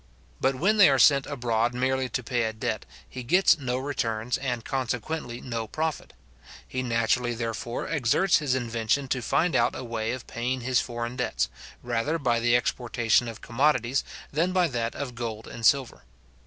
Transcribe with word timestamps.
But 0.39 0.55
when 0.55 0.77
they 0.77 0.89
are 0.89 0.97
sent 0.97 1.27
abroad 1.27 1.75
merely 1.75 2.09
to 2.09 2.23
pay 2.23 2.45
a 2.45 2.53
debt, 2.53 2.87
he 3.07 3.21
gets 3.21 3.59
no 3.59 3.77
returns, 3.77 4.35
and 4.39 4.65
consequently 4.65 5.41
no 5.41 5.67
profit. 5.67 6.13
He 6.67 6.81
naturally, 6.81 7.35
therefore, 7.35 7.87
exerts 7.87 8.37
his 8.39 8.55
invention 8.55 9.07
to 9.09 9.21
find 9.21 9.55
out 9.55 9.75
a 9.75 9.83
way 9.83 10.11
of 10.13 10.25
paying 10.25 10.61
his 10.61 10.81
foreign 10.81 11.17
debts, 11.17 11.49
rather 11.83 12.17
by 12.17 12.39
the 12.39 12.55
exportation 12.55 13.27
of 13.27 13.41
commodities, 13.41 14.03
than 14.31 14.51
by 14.53 14.67
that 14.69 14.95
of 14.95 15.13
gold 15.13 15.47
and 15.47 15.63
silver. 15.67 16.01